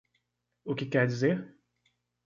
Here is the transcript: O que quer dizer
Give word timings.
O 0.65 0.73
que 0.73 0.87
quer 0.87 1.05
dizer 1.05 1.55